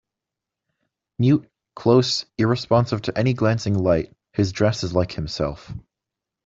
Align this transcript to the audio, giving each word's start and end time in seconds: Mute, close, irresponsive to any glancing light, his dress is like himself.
Mute, 1.19 1.47
close, 1.75 2.25
irresponsive 2.39 3.03
to 3.03 3.15
any 3.15 3.33
glancing 3.35 3.77
light, 3.77 4.11
his 4.33 4.51
dress 4.51 4.83
is 4.83 4.95
like 4.95 5.11
himself. 5.11 5.71